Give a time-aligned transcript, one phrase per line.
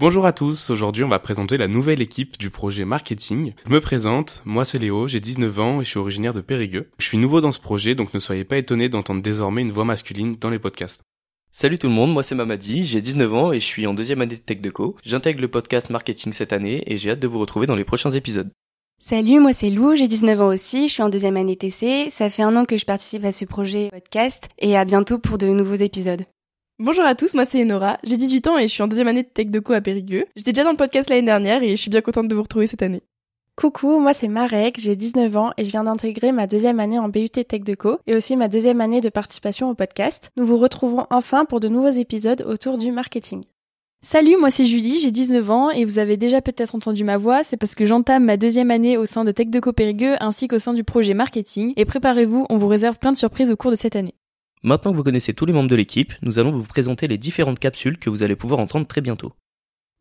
[0.00, 3.54] Bonjour à tous, aujourd'hui on va présenter la nouvelle équipe du projet marketing.
[3.66, 6.88] Je me présente, moi c'est Léo, j'ai 19 ans et je suis originaire de Périgueux.
[7.00, 9.84] Je suis nouveau dans ce projet donc ne soyez pas étonnés d'entendre désormais une voix
[9.84, 11.02] masculine dans les podcasts.
[11.50, 14.20] Salut tout le monde, moi c'est Mamadi, j'ai 19 ans et je suis en deuxième
[14.20, 14.94] année de Tech Deco.
[15.02, 18.12] J'intègre le podcast marketing cette année et j'ai hâte de vous retrouver dans les prochains
[18.12, 18.52] épisodes.
[19.00, 22.08] Salut, moi c'est Lou, j'ai 19 ans aussi, je suis en deuxième année TC.
[22.10, 25.38] Ça fait un an que je participe à ce projet podcast et à bientôt pour
[25.38, 26.22] de nouveaux épisodes.
[26.80, 29.24] Bonjour à tous, moi c'est Enora, j'ai 18 ans et je suis en deuxième année
[29.24, 30.26] de Tech Deco à Périgueux.
[30.36, 32.68] J'étais déjà dans le podcast l'année dernière et je suis bien contente de vous retrouver
[32.68, 33.02] cette année.
[33.56, 37.08] Coucou, moi c'est Marek, j'ai 19 ans et je viens d'intégrer ma deuxième année en
[37.08, 40.30] BUT Tech Deco et aussi ma deuxième année de participation au podcast.
[40.36, 43.42] Nous vous retrouvons enfin pour de nouveaux épisodes autour du marketing.
[44.06, 47.42] Salut, moi c'est Julie, j'ai 19 ans et vous avez déjà peut-être entendu ma voix,
[47.42, 50.60] c'est parce que j'entame ma deuxième année au sein de Tech Deco Périgueux ainsi qu'au
[50.60, 53.76] sein du projet marketing et préparez-vous, on vous réserve plein de surprises au cours de
[53.76, 54.14] cette année.
[54.68, 57.58] Maintenant que vous connaissez tous les membres de l'équipe, nous allons vous présenter les différentes
[57.58, 59.32] capsules que vous allez pouvoir entendre très bientôt.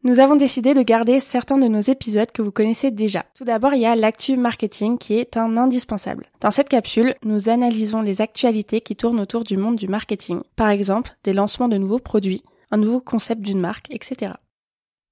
[0.04, 3.24] Nous avons décidé de garder certains de nos épisodes que vous connaissez déjà.
[3.34, 6.26] Tout d'abord, il y a l'actu marketing qui est un indispensable.
[6.42, 10.42] Dans cette capsule, nous analysons les actualités qui tournent autour du monde du marketing.
[10.58, 14.34] Par exemple, des lancements de nouveaux produits, un nouveau concept d'une marque, etc.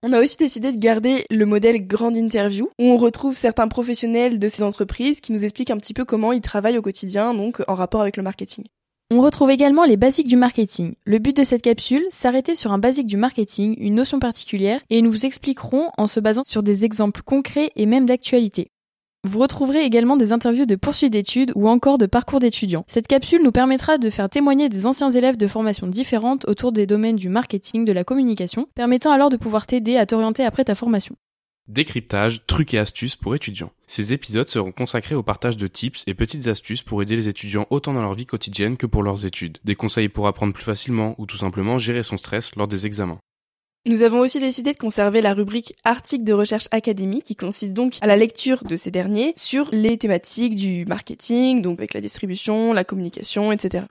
[0.03, 4.38] On a aussi décidé de garder le modèle grande interview, où on retrouve certains professionnels
[4.38, 7.64] de ces entreprises qui nous expliquent un petit peu comment ils travaillent au quotidien, donc
[7.70, 8.66] en rapport avec le marketing.
[9.11, 10.95] On retrouve également les basiques du marketing.
[11.06, 15.03] Le but de cette capsule, s'arrêter sur un basique du marketing, une notion particulière, et
[15.03, 18.72] nous vous expliquerons en se basant sur des exemples concrets et même d'actualité.
[19.23, 22.83] Vous retrouverez également des interviews de poursuites d'études ou encore de parcours d'étudiants.
[22.88, 26.88] Cette capsule nous permettra de faire témoigner des anciens élèves de formations différentes autour des
[26.88, 30.73] domaines du marketing, de la communication, permettant alors de pouvoir t'aider à t'orienter après ta
[30.73, 31.16] formation.
[31.67, 33.71] Décryptage, trucs et astuces pour étudiants.
[33.87, 37.65] Ces épisodes seront consacrés au partage de tips et petites astuces pour aider les étudiants
[37.71, 39.58] autant dans leur vie quotidienne que pour leurs études.
[39.64, 43.17] Des conseils pour apprendre plus facilement ou tout simplement gérer son stress lors des examens.
[43.87, 47.98] Nous avons aussi décidé de conserver la rubrique articles de recherche académique qui consiste donc
[48.02, 52.73] à la lecture de ces derniers sur les thématiques du marketing, donc avec la distribution,
[52.73, 53.86] la communication, etc.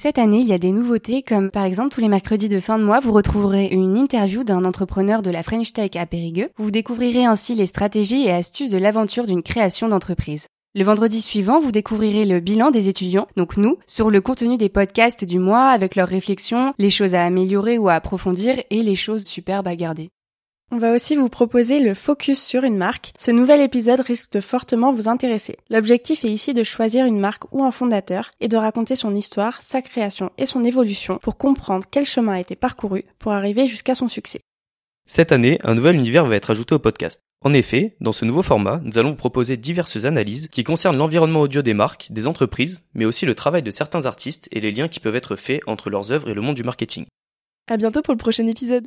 [0.00, 2.78] Cette année, il y a des nouveautés comme par exemple tous les mercredis de fin
[2.78, 6.50] de mois, vous retrouverez une interview d'un entrepreneur de la French Tech à Périgueux.
[6.56, 10.46] Vous découvrirez ainsi les stratégies et astuces de l'aventure d'une création d'entreprise.
[10.76, 14.68] Le vendredi suivant, vous découvrirez le bilan des étudiants, donc nous, sur le contenu des
[14.68, 18.94] podcasts du mois avec leurs réflexions, les choses à améliorer ou à approfondir et les
[18.94, 20.10] choses superbes à garder.
[20.70, 23.12] On va aussi vous proposer le focus sur une marque.
[23.18, 25.56] Ce nouvel épisode risque de fortement vous intéresser.
[25.70, 29.62] L'objectif est ici de choisir une marque ou un fondateur et de raconter son histoire,
[29.62, 33.94] sa création et son évolution pour comprendre quel chemin a été parcouru pour arriver jusqu'à
[33.94, 34.40] son succès.
[35.06, 37.22] Cette année, un nouvel univers va être ajouté au podcast.
[37.42, 41.40] En effet, dans ce nouveau format, nous allons vous proposer diverses analyses qui concernent l'environnement
[41.40, 44.88] audio des marques, des entreprises, mais aussi le travail de certains artistes et les liens
[44.88, 47.06] qui peuvent être faits entre leurs œuvres et le monde du marketing.
[47.70, 48.86] À bientôt pour le prochain épisode.